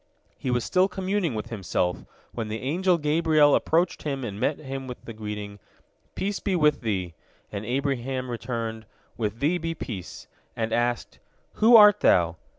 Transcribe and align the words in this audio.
"He 0.39 0.49
was 0.49 0.63
still 0.63 0.87
communing 0.87 1.35
with 1.35 1.51
himself 1.51 2.05
when 2.31 2.47
the 2.47 2.59
angel 2.63 2.97
Gabriel 2.97 3.53
approached 3.53 4.01
him 4.01 4.23
and 4.23 4.39
met 4.39 4.57
him 4.57 4.87
with 4.87 5.05
the 5.05 5.13
greeting, 5.13 5.59
"Peace 6.15 6.39
be 6.39 6.55
with 6.55 6.81
thee," 6.81 7.13
and 7.51 7.65
Abraham 7.67 8.31
returned, 8.31 8.87
"With 9.15 9.39
thee 9.41 9.59
be 9.59 9.75
peace," 9.75 10.25
and 10.55 10.73
asked, 10.73 11.19
"Who 11.61 11.75
art 11.75 11.99
thou?" 11.99 12.37